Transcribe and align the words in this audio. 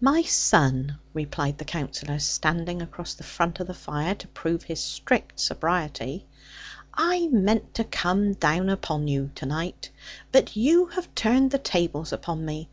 'My 0.00 0.22
son,' 0.22 0.98
replied 1.12 1.58
the 1.58 1.66
Counsellor, 1.66 2.18
standing 2.18 2.80
across 2.80 3.12
the 3.12 3.22
front 3.22 3.60
of 3.60 3.66
the 3.66 3.74
fire, 3.74 4.14
to 4.14 4.28
prove 4.28 4.62
his 4.62 4.80
strict 4.82 5.38
sobriety: 5.38 6.24
'I 6.94 7.26
meant 7.28 7.74
to 7.74 7.84
come 7.84 8.32
down 8.32 8.70
upon 8.70 9.06
you 9.06 9.30
to 9.34 9.44
night; 9.44 9.90
but 10.32 10.56
you 10.56 10.86
have 10.86 11.14
turned 11.14 11.50
the 11.50 11.58
tables 11.58 12.10
upon 12.10 12.42
me. 12.46 12.70